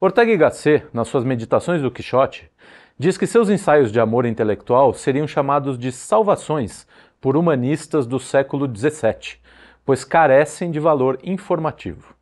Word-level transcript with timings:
Ortega 0.00 0.30
y 0.30 0.36
Gasset, 0.36 0.86
nas 0.92 1.08
suas 1.08 1.24
Meditações 1.24 1.82
do 1.82 1.90
Quixote, 1.90 2.48
diz 2.96 3.18
que 3.18 3.26
seus 3.26 3.50
ensaios 3.50 3.90
de 3.90 3.98
amor 3.98 4.26
intelectual 4.26 4.94
seriam 4.94 5.26
chamados 5.26 5.76
de 5.76 5.90
salvações 5.90 6.86
por 7.20 7.36
humanistas 7.36 8.06
do 8.06 8.20
século 8.20 8.72
XVII, 8.72 9.40
pois 9.84 10.04
carecem 10.04 10.70
de 10.70 10.78
valor 10.78 11.18
informativo. 11.24 12.14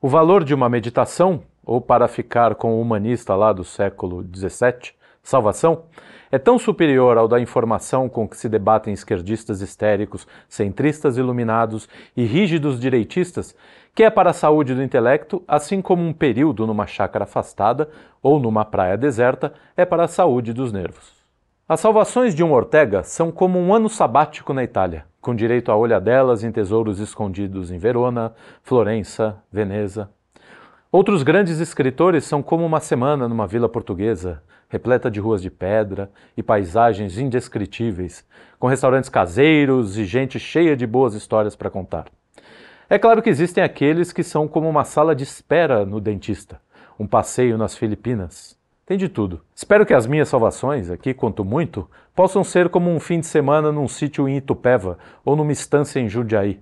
O 0.00 0.08
valor 0.08 0.42
de 0.42 0.54
uma 0.54 0.70
meditação, 0.70 1.42
ou 1.62 1.82
para 1.82 2.08
ficar 2.08 2.54
com 2.54 2.76
o 2.76 2.80
humanista 2.80 3.34
lá 3.34 3.52
do 3.52 3.62
século 3.62 4.24
XVII, 4.34 4.94
salvação, 5.22 5.84
é 6.30 6.38
tão 6.38 6.58
superior 6.58 7.16
ao 7.16 7.26
da 7.26 7.40
informação 7.40 8.08
com 8.08 8.28
que 8.28 8.36
se 8.36 8.48
debatem 8.48 8.92
esquerdistas 8.92 9.60
histéricos, 9.62 10.26
centristas 10.48 11.16
iluminados 11.16 11.88
e 12.16 12.24
rígidos 12.24 12.78
direitistas, 12.78 13.56
que 13.94 14.04
é 14.04 14.10
para 14.10 14.30
a 14.30 14.34
saúde 14.34 14.74
do 14.74 14.82
intelecto, 14.82 15.42
assim 15.48 15.80
como 15.80 16.02
um 16.02 16.12
período 16.12 16.66
numa 16.66 16.86
chácara 16.86 17.24
afastada 17.24 17.88
ou 18.22 18.38
numa 18.38 18.64
praia 18.64 18.96
deserta 18.96 19.54
é 19.76 19.84
para 19.84 20.04
a 20.04 20.08
saúde 20.08 20.52
dos 20.52 20.70
nervos. 20.72 21.16
As 21.68 21.80
salvações 21.80 22.34
de 22.34 22.42
um 22.42 22.52
Ortega 22.52 23.02
são 23.02 23.30
como 23.30 23.58
um 23.58 23.74
ano 23.74 23.88
sabático 23.88 24.54
na 24.54 24.64
Itália, 24.64 25.04
com 25.20 25.34
direito 25.34 25.70
a 25.70 25.76
olhadelas 25.76 26.44
em 26.44 26.52
tesouros 26.52 26.98
escondidos 26.98 27.70
em 27.70 27.78
Verona, 27.78 28.32
Florença, 28.62 29.36
Veneza. 29.52 30.08
Outros 30.90 31.22
grandes 31.22 31.58
escritores 31.58 32.24
são 32.24 32.42
como 32.42 32.64
uma 32.64 32.80
semana 32.80 33.28
numa 33.28 33.46
vila 33.46 33.68
portuguesa, 33.68 34.42
repleta 34.68 35.10
de 35.10 35.18
ruas 35.20 35.40
de 35.40 35.50
pedra 35.50 36.10
e 36.36 36.42
paisagens 36.42 37.18
indescritíveis, 37.18 38.24
com 38.58 38.66
restaurantes 38.66 39.08
caseiros 39.08 39.96
e 39.96 40.04
gente 40.04 40.38
cheia 40.38 40.76
de 40.76 40.86
boas 40.86 41.14
histórias 41.14 41.56
para 41.56 41.70
contar. 41.70 42.06
É 42.90 42.98
claro 42.98 43.22
que 43.22 43.30
existem 43.30 43.62
aqueles 43.62 44.12
que 44.12 44.22
são 44.22 44.48
como 44.48 44.68
uma 44.68 44.84
sala 44.84 45.14
de 45.14 45.24
espera 45.24 45.84
no 45.84 46.00
dentista, 46.00 46.60
um 46.98 47.06
passeio 47.06 47.58
nas 47.58 47.76
Filipinas. 47.76 48.56
Tem 48.86 48.96
de 48.96 49.08
tudo. 49.08 49.42
Espero 49.54 49.84
que 49.84 49.92
as 49.92 50.06
minhas 50.06 50.28
salvações, 50.28 50.90
aqui 50.90 51.12
quanto 51.12 51.44
muito, 51.44 51.88
possam 52.14 52.42
ser 52.42 52.70
como 52.70 52.90
um 52.90 52.98
fim 52.98 53.20
de 53.20 53.26
semana 53.26 53.70
num 53.70 53.86
sítio 53.86 54.26
em 54.26 54.38
Itupeva 54.38 54.96
ou 55.22 55.36
numa 55.36 55.52
estância 55.52 56.00
em 56.00 56.08
Jundiaí, 56.08 56.60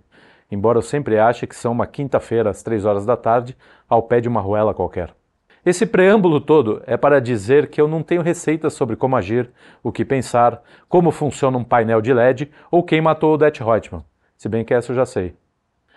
embora 0.51 0.79
eu 0.79 0.83
sempre 0.83 1.19
ache 1.19 1.47
que 1.47 1.55
são 1.55 1.71
uma 1.71 1.87
quinta-feira 1.87 2.51
às 2.51 2.63
três 2.63 2.85
horas 2.85 3.07
da 3.07 3.17
tarde, 3.17 3.57
ao 3.89 4.03
pé 4.03 4.21
de 4.21 4.29
uma 4.29 4.41
ruela 4.41 4.75
qualquer. 4.75 5.15
Esse 5.67 5.85
preâmbulo 5.85 6.41
todo 6.41 6.81
é 6.87 6.97
para 6.97 7.21
dizer 7.21 7.69
que 7.69 7.81
eu 7.81 7.89
não 7.89 8.01
tenho 8.01 8.23
receitas 8.23 8.73
sobre 8.73 8.95
como 8.95 9.17
agir, 9.17 9.51
o 9.83 9.91
que 9.91 10.05
pensar, 10.05 10.63
como 10.89 11.11
funciona 11.11 11.59
um 11.59 11.65
painel 11.65 12.01
de 12.01 12.15
LED 12.15 12.53
ou 12.71 12.85
quem 12.85 13.01
matou 13.01 13.35
o 13.35 13.37
Det 13.37 13.59
Reutemann, 13.59 14.05
se 14.37 14.49
bem 14.49 14.65
que 14.65 14.73
essa 14.73 14.93
eu 14.93 14.97
já 14.97 15.05
sei. 15.05 15.35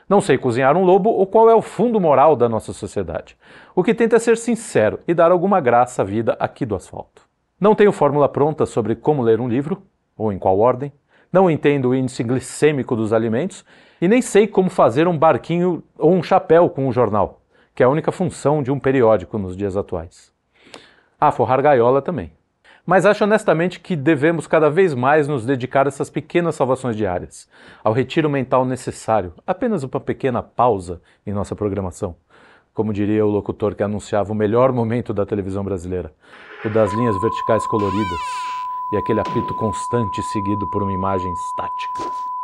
Não 0.10 0.22
sei 0.22 0.40
cozinhar 0.40 0.76
um 0.76 0.84
lobo 0.84 1.12
ou 1.12 1.28
qual 1.28 1.52
é 1.52 1.54
o 1.54 1.62
fundo 1.62 2.02
moral 2.02 2.36
da 2.36 2.50
nossa 2.50 2.74
sociedade. 2.74 3.38
O 3.76 3.84
que 3.84 3.94
tenta 3.94 4.16
é 4.16 4.20
ser 4.20 4.38
sincero 4.38 5.02
e 5.08 5.14
dar 5.14 5.32
alguma 5.32 5.62
graça 5.62 6.02
à 6.02 6.06
vida 6.06 6.36
aqui 6.40 6.66
do 6.66 6.76
asfalto. 6.76 7.22
Não 7.62 7.76
tenho 7.76 7.92
fórmula 7.92 8.28
pronta 8.28 8.66
sobre 8.66 8.96
como 8.96 9.22
ler 9.22 9.40
um 9.40 9.48
livro, 9.48 9.84
ou 10.18 10.34
em 10.34 10.40
qual 10.40 10.58
ordem. 10.58 10.92
Não 11.32 11.48
entendo 11.48 11.90
o 11.90 11.96
índice 11.96 12.24
glicêmico 12.24 12.96
dos 12.96 13.14
alimentos 13.14 13.64
e 14.02 14.08
nem 14.08 14.20
sei 14.20 14.48
como 14.48 14.72
fazer 14.72 15.08
um 15.08 15.16
barquinho 15.16 15.84
ou 15.96 16.12
um 16.12 16.24
chapéu 16.24 16.72
com 16.72 16.88
um 16.88 16.92
jornal 16.92 17.39
que 17.80 17.84
é 17.84 17.86
a 17.86 17.90
única 17.90 18.12
função 18.12 18.62
de 18.62 18.70
um 18.74 18.78
periódico 18.78 19.38
nos 19.38 19.56
dias 19.56 19.78
atuais. 19.78 20.34
Ah, 21.18 21.32
forrar 21.32 21.62
gaiola 21.62 22.02
também. 22.02 22.30
Mas 22.86 23.06
acho 23.06 23.24
honestamente 23.24 23.80
que 23.80 23.96
devemos 23.96 24.48
cada 24.48 24.70
vez 24.70 24.94
mais 24.94 25.30
nos 25.30 25.46
dedicar 25.46 25.86
a 25.86 25.88
essas 25.88 26.10
pequenas 26.10 26.56
salvações 26.56 26.98
diárias, 26.98 27.48
ao 27.82 27.94
retiro 27.94 28.30
mental 28.30 28.66
necessário, 28.66 29.34
apenas 29.48 29.82
uma 29.82 29.98
pequena 30.02 30.44
pausa 30.44 31.02
em 31.26 31.32
nossa 31.32 31.56
programação. 31.56 32.18
Como 32.74 32.92
diria 32.92 33.26
o 33.26 33.30
locutor 33.30 33.74
que 33.76 33.84
anunciava 33.84 34.34
o 34.34 34.36
melhor 34.36 34.74
momento 34.74 35.14
da 35.14 35.26
televisão 35.26 35.64
brasileira, 35.64 36.14
o 36.66 36.70
das 36.70 36.94
linhas 36.94 37.16
verticais 37.22 37.66
coloridas 37.66 38.20
e 38.92 38.98
aquele 38.98 39.22
apito 39.22 39.54
constante 39.54 40.22
seguido 40.22 40.70
por 40.70 40.84
uma 40.84 40.92
imagem 40.92 41.32
estática. 41.32 42.39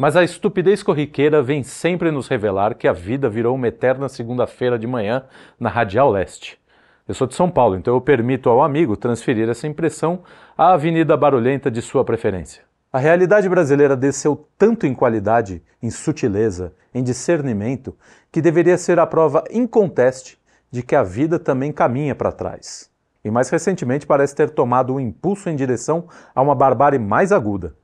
Mas 0.00 0.16
a 0.16 0.24
estupidez 0.24 0.82
corriqueira 0.82 1.42
vem 1.42 1.62
sempre 1.62 2.10
nos 2.10 2.26
revelar 2.26 2.74
que 2.74 2.88
a 2.88 2.92
vida 2.94 3.28
virou 3.28 3.54
uma 3.54 3.68
eterna 3.68 4.08
segunda-feira 4.08 4.78
de 4.78 4.86
manhã 4.86 5.24
na 5.58 5.68
Radial 5.68 6.10
Leste. 6.10 6.58
Eu 7.06 7.12
sou 7.12 7.26
de 7.26 7.34
São 7.34 7.50
Paulo, 7.50 7.76
então 7.76 7.92
eu 7.92 8.00
permito 8.00 8.48
ao 8.48 8.62
amigo 8.62 8.96
transferir 8.96 9.46
essa 9.46 9.66
impressão 9.66 10.22
à 10.56 10.72
avenida 10.72 11.18
barulhenta 11.18 11.70
de 11.70 11.82
sua 11.82 12.02
preferência. 12.02 12.62
A 12.90 12.98
realidade 12.98 13.46
brasileira 13.46 13.94
desceu 13.94 14.48
tanto 14.56 14.86
em 14.86 14.94
qualidade, 14.94 15.62
em 15.82 15.90
sutileza, 15.90 16.72
em 16.94 17.02
discernimento, 17.02 17.94
que 18.32 18.40
deveria 18.40 18.78
ser 18.78 18.98
a 18.98 19.06
prova 19.06 19.44
inconteste 19.50 20.38
de 20.70 20.82
que 20.82 20.96
a 20.96 21.02
vida 21.02 21.38
também 21.38 21.70
caminha 21.70 22.14
para 22.14 22.32
trás. 22.32 22.90
E 23.22 23.30
mais 23.30 23.50
recentemente 23.50 24.06
parece 24.06 24.34
ter 24.34 24.48
tomado 24.48 24.94
um 24.94 24.98
impulso 24.98 25.50
em 25.50 25.56
direção 25.56 26.08
a 26.34 26.40
uma 26.40 26.54
barbárie 26.54 26.98
mais 26.98 27.32
aguda. 27.32 27.74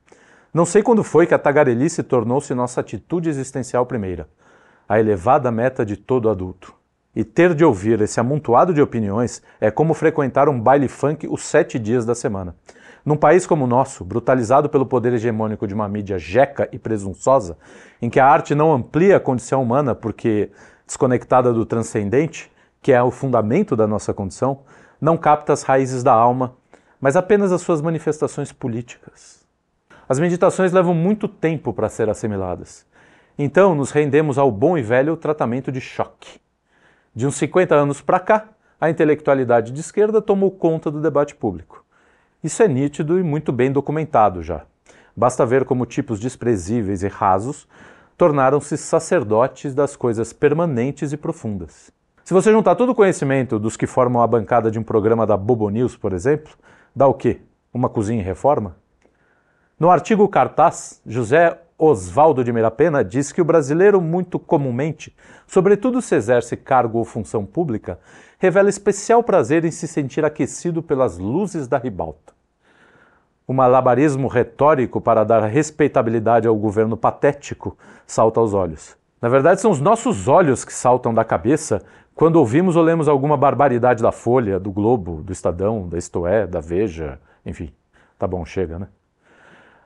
Não 0.53 0.65
sei 0.65 0.81
quando 0.81 1.03
foi 1.03 1.27
que 1.27 1.33
a 1.33 1.39
tagarelice 1.39 2.01
tornou-se 2.01 2.53
nossa 2.53 2.81
atitude 2.81 3.29
existencial 3.29 3.85
primeira, 3.85 4.27
a 4.87 4.99
elevada 4.99 5.51
meta 5.51 5.85
de 5.85 5.97
todo 5.97 6.29
adulto. 6.29 6.73
E 7.15 7.23
ter 7.23 7.53
de 7.53 7.65
ouvir 7.65 7.99
esse 8.01 8.19
amontoado 8.19 8.73
de 8.73 8.81
opiniões 8.81 9.41
é 9.59 9.69
como 9.71 9.93
frequentar 9.93 10.47
um 10.47 10.59
baile 10.59 10.87
funk 10.87 11.27
os 11.27 11.43
sete 11.43 11.77
dias 11.77 12.05
da 12.05 12.13
semana. 12.13 12.55
Num 13.03 13.17
país 13.17 13.47
como 13.47 13.65
o 13.65 13.67
nosso, 13.67 14.05
brutalizado 14.05 14.69
pelo 14.69 14.85
poder 14.85 15.13
hegemônico 15.13 15.67
de 15.67 15.73
uma 15.73 15.87
mídia 15.87 16.19
jeca 16.19 16.69
e 16.71 16.77
presunçosa, 16.77 17.57
em 18.01 18.09
que 18.09 18.19
a 18.19 18.25
arte 18.25 18.53
não 18.53 18.71
amplia 18.73 19.17
a 19.17 19.19
condição 19.19 19.63
humana 19.63 19.95
porque, 19.95 20.51
desconectada 20.85 21.53
do 21.53 21.65
transcendente, 21.65 22.51
que 22.81 22.91
é 22.91 23.01
o 23.01 23.11
fundamento 23.11 23.75
da 23.75 23.87
nossa 23.87 24.13
condição, 24.13 24.59
não 24.99 25.17
capta 25.17 25.53
as 25.53 25.63
raízes 25.63 26.03
da 26.03 26.13
alma, 26.13 26.55
mas 26.99 27.15
apenas 27.15 27.51
as 27.51 27.61
suas 27.61 27.81
manifestações 27.81 28.51
políticas. 28.51 29.36
As 30.09 30.19
meditações 30.19 30.71
levam 30.71 30.93
muito 30.93 31.27
tempo 31.27 31.73
para 31.73 31.89
ser 31.89 32.09
assimiladas. 32.09 32.85
Então, 33.37 33.75
nos 33.75 33.91
rendemos 33.91 34.37
ao 34.37 34.49
bom 34.49 34.77
e 34.77 34.81
velho 34.81 35.17
tratamento 35.17 35.69
de 35.69 35.81
choque. 35.81 36.39
De 37.13 37.27
uns 37.27 37.35
50 37.35 37.75
anos 37.75 37.99
para 37.99 38.19
cá, 38.19 38.47
a 38.79 38.89
intelectualidade 38.89 39.73
de 39.73 39.81
esquerda 39.81 40.21
tomou 40.21 40.49
conta 40.49 40.89
do 40.89 41.01
debate 41.01 41.35
público. 41.35 41.83
Isso 42.41 42.63
é 42.63 42.67
nítido 42.69 43.19
e 43.19 43.23
muito 43.23 43.51
bem 43.51 43.69
documentado 43.69 44.41
já. 44.41 44.65
Basta 45.15 45.45
ver 45.45 45.65
como 45.65 45.85
tipos 45.85 46.19
desprezíveis 46.19 47.03
e 47.03 47.07
rasos 47.07 47.67
tornaram-se 48.15 48.77
sacerdotes 48.77 49.75
das 49.75 49.95
coisas 49.95 50.31
permanentes 50.31 51.11
e 51.11 51.17
profundas. 51.17 51.91
Se 52.23 52.33
você 52.33 52.51
juntar 52.51 52.75
todo 52.75 52.91
o 52.91 52.95
conhecimento 52.95 53.59
dos 53.59 53.75
que 53.75 53.85
formam 53.85 54.21
a 54.21 54.27
bancada 54.27 54.71
de 54.71 54.79
um 54.79 54.83
programa 54.83 55.27
da 55.27 55.35
Bobo 55.35 55.69
News, 55.69 55.97
por 55.97 56.13
exemplo, 56.13 56.53
dá 56.95 57.07
o 57.07 57.13
quê? 57.13 57.41
Uma 57.73 57.89
cozinha 57.89 58.21
em 58.21 58.25
reforma? 58.25 58.75
No 59.79 59.91
artigo 59.91 60.27
cartaz, 60.27 60.99
José 61.05 61.55
Osvaldo 61.77 62.43
de 62.43 62.51
Mirapena 62.51 63.03
diz 63.03 63.31
que 63.31 63.39
o 63.39 63.45
brasileiro, 63.45 64.01
muito 64.01 64.39
comumente, 64.39 65.15
sobretudo 65.45 66.01
se 66.01 66.15
exerce 66.15 66.57
cargo 66.57 66.97
ou 66.97 67.05
função 67.05 67.45
pública, 67.45 67.99
revela 68.39 68.69
especial 68.69 69.21
prazer 69.21 69.65
em 69.65 69.69
se 69.69 69.87
sentir 69.87 70.25
aquecido 70.25 70.81
pelas 70.81 71.19
luzes 71.19 71.67
da 71.67 71.77
ribalta. 71.77 72.33
Um 73.47 73.53
malabarismo 73.53 74.27
retórico 74.27 74.99
para 74.99 75.23
dar 75.23 75.45
respeitabilidade 75.45 76.47
ao 76.47 76.55
governo 76.55 76.97
patético 76.97 77.77
salta 78.07 78.39
aos 78.39 78.55
olhos. 78.55 78.97
Na 79.21 79.29
verdade, 79.29 79.61
são 79.61 79.69
os 79.69 79.79
nossos 79.79 80.27
olhos 80.27 80.65
que 80.65 80.73
saltam 80.73 81.13
da 81.13 81.23
cabeça 81.23 81.83
quando 82.15 82.37
ouvimos 82.37 82.75
ou 82.75 82.81
lemos 82.81 83.07
alguma 83.07 83.37
barbaridade 83.37 84.01
da 84.01 84.11
Folha, 84.11 84.59
do 84.59 84.71
Globo, 84.71 85.21
do 85.21 85.31
Estadão, 85.31 85.87
da 85.87 85.99
Istoé, 85.99 86.47
da 86.47 86.59
Veja, 86.59 87.19
enfim. 87.45 87.71
Tá 88.17 88.25
bom, 88.25 88.43
chega, 88.43 88.79
né? 88.79 88.87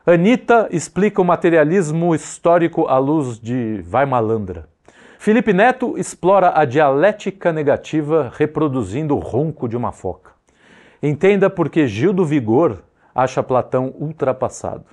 Anitta 0.03 0.67
explica 0.71 1.21
o 1.21 1.25
materialismo 1.25 2.15
histórico 2.15 2.87
à 2.87 2.97
luz 2.97 3.39
de 3.39 3.83
Vai 3.83 4.03
Malandra. 4.03 4.67
Felipe 5.19 5.53
Neto 5.53 5.95
explora 5.95 6.59
a 6.59 6.65
dialética 6.65 7.53
negativa 7.53 8.31
reproduzindo 8.33 9.15
o 9.15 9.19
ronco 9.19 9.69
de 9.69 9.77
uma 9.77 9.91
foca. 9.91 10.31
Entenda 11.03 11.51
por 11.51 11.69
que 11.69 11.85
Gil 11.85 12.13
do 12.13 12.25
Vigor 12.25 12.79
acha 13.13 13.43
Platão 13.43 13.93
ultrapassado. 13.99 14.85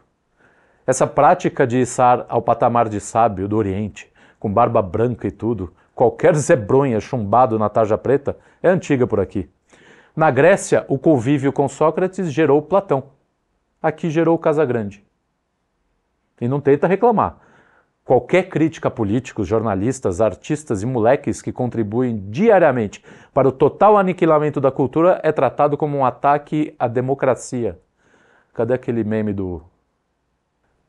Essa 0.87 1.06
prática 1.06 1.66
de 1.66 1.81
içar 1.81 2.26
ao 2.28 2.43
patamar 2.43 2.87
de 2.90 3.00
sábio 3.00 3.49
do 3.49 3.56
Oriente, 3.56 4.12
com 4.38 4.52
barba 4.52 4.82
branca 4.82 5.26
e 5.26 5.31
tudo, 5.31 5.72
qualquer 5.94 6.34
zebronha 6.34 7.00
chumbado 7.00 7.58
na 7.58 7.70
tarja 7.70 7.96
preta, 7.96 8.37
é 8.62 8.69
antiga 8.69 9.06
por 9.06 9.20
aqui. 9.20 9.49
Na 10.14 10.31
Grécia, 10.31 10.84
o 10.87 10.99
convívio 10.99 11.50
com 11.50 11.66
Sócrates 11.66 12.31
gerou 12.31 12.61
Platão 12.61 13.16
aqui 13.82 14.10
gerou 14.10 14.38
Casa 14.38 14.64
Grande. 14.64 15.04
E 16.40 16.48
não 16.48 16.60
tenta 16.60 16.86
reclamar. 16.86 17.38
Qualquer 18.04 18.48
crítica 18.48 18.88
a 18.88 18.90
políticos, 18.90 19.46
jornalistas, 19.46 20.20
artistas 20.20 20.82
e 20.82 20.86
moleques 20.86 21.42
que 21.42 21.52
contribuem 21.52 22.30
diariamente 22.30 23.04
para 23.34 23.48
o 23.48 23.52
total 23.52 23.98
aniquilamento 23.98 24.60
da 24.60 24.70
cultura 24.70 25.20
é 25.22 25.30
tratado 25.30 25.76
como 25.76 25.98
um 25.98 26.04
ataque 26.04 26.75
à 26.78 26.88
democracia. 26.88 27.78
Cadê 28.54 28.72
aquele 28.72 29.04
meme 29.04 29.32
do 29.32 29.62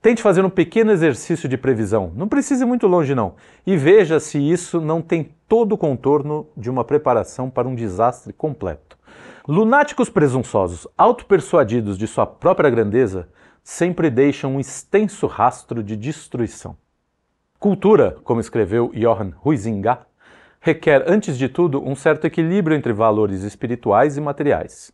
Tente 0.01 0.21
fazer 0.21 0.45
um 0.45 0.49
pequeno 0.49 0.91
exercício 0.93 1.49
de 1.49 1.57
previsão, 1.57 2.13
não 2.15 2.25
precise 2.25 2.63
ir 2.63 2.65
muito 2.65 2.87
longe 2.87 3.13
não, 3.13 3.33
e 3.67 3.75
veja 3.75 4.17
se 4.17 4.39
isso 4.39 4.79
não 4.79 5.01
tem 5.01 5.35
todo 5.45 5.73
o 5.73 5.77
contorno 5.77 6.47
de 6.55 6.69
uma 6.69 6.85
preparação 6.85 7.49
para 7.49 7.67
um 7.67 7.75
desastre 7.75 8.31
completo. 8.31 8.97
Lunáticos 9.51 10.11
presunçosos, 10.11 10.87
autopersuadidos 10.95 11.97
de 11.97 12.05
sua 12.05 12.27
própria 12.27 12.69
grandeza, 12.69 13.27
sempre 13.63 14.11
deixam 14.11 14.53
um 14.53 14.59
extenso 14.59 15.25
rastro 15.25 15.81
de 15.81 15.97
destruição. 15.97 16.77
Cultura, 17.57 18.15
como 18.23 18.39
escreveu 18.39 18.91
Johann 18.93 19.33
Huizinga, 19.43 20.05
requer, 20.61 21.03
antes 21.07 21.35
de 21.35 21.49
tudo, 21.49 21.83
um 21.83 21.95
certo 21.95 22.25
equilíbrio 22.25 22.77
entre 22.77 22.93
valores 22.93 23.41
espirituais 23.41 24.17
e 24.17 24.21
materiais. 24.21 24.93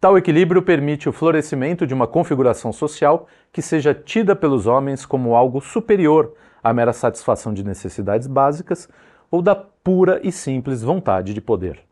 Tal 0.00 0.16
equilíbrio 0.16 0.62
permite 0.62 1.08
o 1.08 1.12
florescimento 1.12 1.84
de 1.84 1.92
uma 1.92 2.06
configuração 2.06 2.72
social 2.72 3.26
que 3.52 3.60
seja 3.60 3.92
tida 3.92 4.36
pelos 4.36 4.68
homens 4.68 5.04
como 5.04 5.34
algo 5.34 5.60
superior 5.60 6.32
à 6.62 6.72
mera 6.72 6.92
satisfação 6.92 7.52
de 7.52 7.64
necessidades 7.64 8.28
básicas 8.28 8.88
ou 9.32 9.42
da 9.42 9.56
pura 9.56 10.20
e 10.22 10.30
simples 10.30 10.80
vontade 10.80 11.34
de 11.34 11.40
poder. 11.40 11.89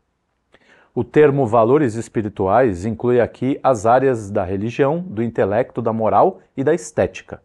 O 0.93 1.03
termo 1.03 1.45
valores 1.45 1.93
espirituais 1.93 2.83
inclui 2.83 3.21
aqui 3.21 3.59
as 3.61 3.85
áreas 3.85 4.31
da 4.31 4.43
religião, 4.43 4.99
do 4.99 5.21
intelecto, 5.21 5.83
da 5.83 5.93
moral 5.93 6.39
e 6.57 6.63
da 6.63 6.73
estética. 6.73 7.41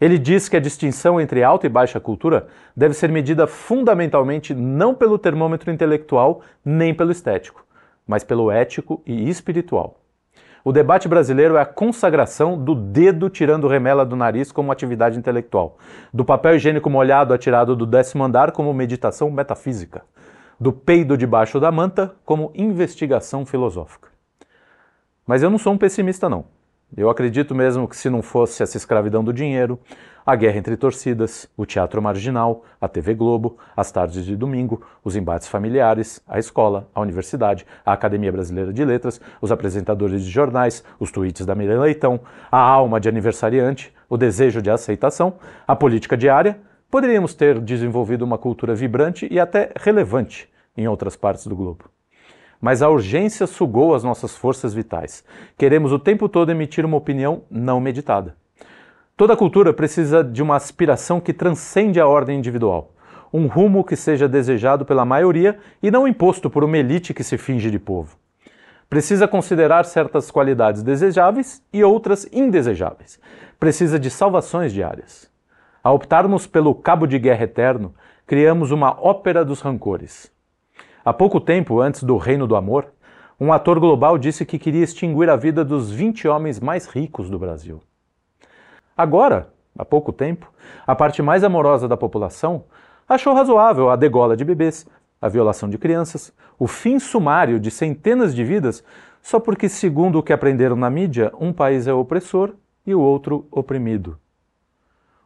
Ele 0.00 0.18
diz 0.18 0.48
que 0.48 0.56
a 0.56 0.60
distinção 0.60 1.20
entre 1.20 1.42
alta 1.42 1.66
e 1.66 1.70
baixa 1.70 2.00
cultura 2.00 2.46
deve 2.74 2.94
ser 2.94 3.10
medida 3.10 3.46
fundamentalmente 3.46 4.54
não 4.54 4.94
pelo 4.94 5.18
termômetro 5.18 5.70
intelectual 5.70 6.40
nem 6.64 6.94
pelo 6.94 7.12
estético, 7.12 7.66
mas 8.06 8.24
pelo 8.24 8.50
ético 8.50 9.02
e 9.04 9.28
espiritual. 9.28 10.00
O 10.64 10.72
debate 10.72 11.06
brasileiro 11.06 11.56
é 11.56 11.60
a 11.60 11.66
consagração 11.66 12.56
do 12.56 12.74
dedo 12.74 13.28
tirando 13.28 13.68
remela 13.68 14.06
do 14.06 14.16
nariz 14.16 14.50
como 14.50 14.72
atividade 14.72 15.18
intelectual, 15.18 15.76
do 16.12 16.24
papel 16.24 16.56
higiênico 16.56 16.88
molhado 16.88 17.34
atirado 17.34 17.76
do 17.76 17.84
décimo 17.84 18.24
andar 18.24 18.52
como 18.52 18.72
meditação 18.72 19.30
metafísica, 19.30 20.02
do 20.60 20.72
peido 20.72 21.16
debaixo 21.16 21.58
da 21.58 21.72
manta 21.72 22.14
como 22.22 22.52
investigação 22.54 23.46
filosófica. 23.46 24.10
Mas 25.26 25.42
eu 25.42 25.48
não 25.48 25.56
sou 25.56 25.72
um 25.72 25.78
pessimista, 25.78 26.28
não. 26.28 26.44
Eu 26.94 27.08
acredito 27.08 27.54
mesmo 27.54 27.88
que 27.88 27.96
se 27.96 28.10
não 28.10 28.20
fosse 28.20 28.62
essa 28.62 28.76
escravidão 28.76 29.24
do 29.24 29.32
dinheiro, 29.32 29.78
a 30.26 30.36
guerra 30.36 30.58
entre 30.58 30.76
torcidas, 30.76 31.48
o 31.56 31.64
teatro 31.64 32.02
marginal, 32.02 32.64
a 32.80 32.88
TV 32.88 33.14
Globo, 33.14 33.56
as 33.74 33.90
tardes 33.90 34.24
de 34.24 34.36
domingo, 34.36 34.82
os 35.02 35.16
embates 35.16 35.48
familiares, 35.48 36.20
a 36.28 36.38
escola, 36.38 36.88
a 36.94 37.00
universidade, 37.00 37.64
a 37.86 37.92
Academia 37.92 38.30
Brasileira 38.30 38.72
de 38.72 38.84
Letras, 38.84 39.20
os 39.40 39.50
apresentadores 39.50 40.24
de 40.24 40.30
jornais, 40.30 40.84
os 40.98 41.10
tweets 41.10 41.46
da 41.46 41.54
Miriam 41.54 41.80
Leitão, 41.80 42.20
a 42.50 42.58
alma 42.58 43.00
de 43.00 43.08
aniversariante, 43.08 43.94
o 44.08 44.18
desejo 44.18 44.60
de 44.60 44.70
aceitação, 44.70 45.34
a 45.66 45.74
política 45.74 46.16
diária, 46.16 46.58
poderíamos 46.90 47.34
ter 47.34 47.60
desenvolvido 47.60 48.22
uma 48.22 48.36
cultura 48.36 48.74
vibrante 48.74 49.28
e 49.30 49.38
até 49.38 49.70
relevante 49.76 50.49
em 50.76 50.88
outras 50.88 51.16
partes 51.16 51.46
do 51.46 51.56
globo 51.56 51.90
mas 52.60 52.82
a 52.82 52.88
urgência 52.90 53.46
sugou 53.46 53.94
as 53.94 54.04
nossas 54.04 54.36
forças 54.36 54.74
vitais. 54.74 55.24
Queremos 55.56 55.92
o 55.92 55.98
tempo 55.98 56.28
todo 56.28 56.50
emitir 56.50 56.84
uma 56.84 56.96
opinião 56.96 57.42
não 57.50 57.80
meditada. 57.80 58.36
Toda 59.16 59.36
cultura 59.36 59.72
precisa 59.72 60.22
de 60.22 60.42
uma 60.42 60.56
aspiração 60.56 61.20
que 61.20 61.32
transcende 61.32 61.98
a 61.98 62.06
ordem 62.06 62.38
individual, 62.38 62.92
um 63.32 63.46
rumo 63.46 63.84
que 63.84 63.96
seja 63.96 64.28
desejado 64.28 64.84
pela 64.84 65.04
maioria 65.04 65.58
e 65.82 65.90
não 65.90 66.06
imposto 66.06 66.50
por 66.50 66.64
uma 66.64 66.78
elite 66.78 67.14
que 67.14 67.24
se 67.24 67.38
finge 67.38 67.70
de 67.70 67.78
povo. 67.78 68.16
Precisa 68.88 69.28
considerar 69.28 69.84
certas 69.84 70.30
qualidades 70.30 70.82
desejáveis 70.82 71.62
e 71.72 71.84
outras 71.84 72.26
indesejáveis. 72.32 73.20
Precisa 73.58 73.98
de 73.98 74.10
salvações 74.10 74.72
diárias. 74.72 75.30
Ao 75.82 75.94
optarmos 75.94 76.46
pelo 76.46 76.74
cabo 76.74 77.06
de 77.06 77.18
guerra 77.18 77.44
eterno, 77.44 77.94
criamos 78.26 78.70
uma 78.70 78.90
ópera 79.00 79.44
dos 79.44 79.60
rancores. 79.60 80.30
Há 81.02 81.14
pouco 81.14 81.40
tempo, 81.40 81.80
antes 81.80 82.02
do 82.02 82.18
Reino 82.18 82.46
do 82.46 82.54
Amor, 82.54 82.92
um 83.40 83.54
ator 83.54 83.80
global 83.80 84.18
disse 84.18 84.44
que 84.44 84.58
queria 84.58 84.84
extinguir 84.84 85.30
a 85.30 85.36
vida 85.36 85.64
dos 85.64 85.90
20 85.90 86.28
homens 86.28 86.60
mais 86.60 86.86
ricos 86.86 87.30
do 87.30 87.38
Brasil. 87.38 87.80
Agora, 88.94 89.48
há 89.78 89.82
pouco 89.82 90.12
tempo, 90.12 90.52
a 90.86 90.94
parte 90.94 91.22
mais 91.22 91.42
amorosa 91.42 91.88
da 91.88 91.96
população 91.96 92.64
achou 93.08 93.32
razoável 93.32 93.88
a 93.88 93.96
degola 93.96 94.36
de 94.36 94.44
bebês, 94.44 94.86
a 95.22 95.26
violação 95.26 95.70
de 95.70 95.78
crianças, 95.78 96.34
o 96.58 96.66
fim 96.66 96.98
sumário 96.98 97.58
de 97.58 97.70
centenas 97.70 98.34
de 98.34 98.44
vidas 98.44 98.84
só 99.22 99.40
porque, 99.40 99.70
segundo 99.70 100.18
o 100.18 100.22
que 100.22 100.34
aprenderam 100.34 100.76
na 100.76 100.90
mídia, 100.90 101.32
um 101.40 101.50
país 101.50 101.86
é 101.86 101.94
opressor 101.94 102.54
e 102.86 102.94
o 102.94 103.00
outro 103.00 103.46
oprimido. 103.50 104.18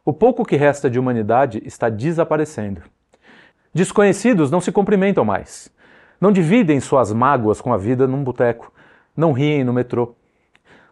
O 0.05 0.13
pouco 0.13 0.45
que 0.45 0.55
resta 0.55 0.89
de 0.89 0.97
humanidade 0.97 1.61
está 1.65 1.89
desaparecendo. 1.89 2.81
Desconhecidos 3.75 4.49
não 4.49 4.61
se 4.61 4.71
cumprimentam 4.71 5.25
mais. 5.25 5.69
Não 6.21 6.31
dividem 6.31 6.79
suas 6.79 7.11
mágoas 7.11 7.59
com 7.59 7.73
a 7.73 7.77
vida 7.77 8.07
num 8.07 8.23
boteco. 8.23 8.71
Não 9.17 9.33
riem 9.33 9.65
no 9.65 9.73
metrô. 9.73 10.15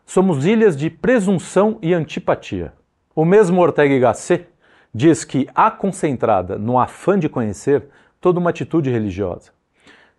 Somos 0.05 0.45
ilhas 0.45 0.75
de 0.75 0.89
presunção 0.89 1.79
e 1.81 1.93
antipatia. 1.93 2.73
O 3.15 3.23
mesmo 3.23 3.61
Ortega 3.61 3.95
y 3.95 3.99
Gasset 4.01 4.49
diz 4.93 5.23
que 5.23 5.47
há 5.55 5.71
concentrada 5.71 6.57
no 6.57 6.77
afã 6.77 7.17
de 7.17 7.29
conhecer 7.29 7.85
toda 8.19 8.37
uma 8.37 8.49
atitude 8.49 8.89
religiosa. 8.89 9.51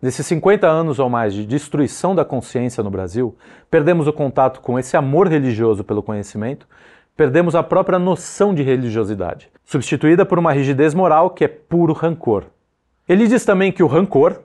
Nesses 0.01 0.25
50 0.25 0.67
anos 0.67 0.97
ou 0.97 1.07
mais 1.07 1.35
de 1.35 1.45
destruição 1.45 2.15
da 2.15 2.25
consciência 2.25 2.83
no 2.83 2.89
Brasil, 2.89 3.37
perdemos 3.69 4.07
o 4.07 4.13
contato 4.13 4.59
com 4.59 4.79
esse 4.79 4.97
amor 4.97 5.27
religioso 5.27 5.83
pelo 5.83 6.01
conhecimento, 6.01 6.67
perdemos 7.15 7.53
a 7.53 7.61
própria 7.61 7.99
noção 7.99 8.55
de 8.55 8.63
religiosidade, 8.63 9.51
substituída 9.63 10.25
por 10.25 10.39
uma 10.39 10.51
rigidez 10.51 10.95
moral 10.95 11.29
que 11.29 11.43
é 11.43 11.47
puro 11.47 11.93
rancor. 11.93 12.45
Ele 13.07 13.27
diz 13.27 13.45
também 13.45 13.71
que 13.71 13.83
o 13.83 13.87
rancor 13.87 14.41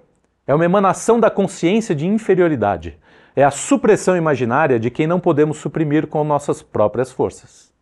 é 0.46 0.54
uma 0.54 0.66
emanação 0.66 1.18
da 1.18 1.30
consciência 1.30 1.94
de 1.94 2.06
inferioridade, 2.06 2.98
é 3.34 3.42
a 3.42 3.50
supressão 3.50 4.14
imaginária 4.14 4.78
de 4.78 4.90
quem 4.90 5.06
não 5.06 5.18
podemos 5.18 5.56
suprimir 5.56 6.06
com 6.06 6.22
nossas 6.22 6.60
próprias 6.60 7.10
forças. 7.10 7.72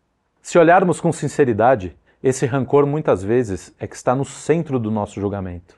Se 0.41 0.57
olharmos 0.57 1.01
com 1.01 1.11
sinceridade, 1.11 1.97
esse 2.23 2.45
rancor 2.45 2.85
muitas 2.85 3.21
vezes 3.21 3.75
é 3.77 3.85
que 3.85 3.95
está 3.95 4.15
no 4.15 4.23
centro 4.23 4.79
do 4.79 4.89
nosso 4.89 5.19
julgamento. 5.19 5.75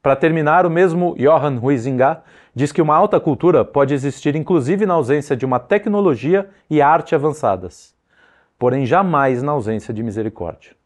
Para 0.00 0.14
terminar, 0.14 0.66
o 0.66 0.70
mesmo 0.70 1.16
Johann 1.18 1.58
Huizinga 1.60 2.22
diz 2.54 2.70
que 2.70 2.82
uma 2.82 2.94
alta 2.94 3.18
cultura 3.18 3.64
pode 3.64 3.92
existir 3.92 4.36
inclusive 4.36 4.86
na 4.86 4.94
ausência 4.94 5.36
de 5.36 5.44
uma 5.44 5.58
tecnologia 5.58 6.48
e 6.70 6.80
arte 6.80 7.12
avançadas, 7.14 7.92
porém 8.56 8.86
jamais 8.86 9.42
na 9.42 9.50
ausência 9.50 9.92
de 9.92 10.02
misericórdia. 10.02 10.76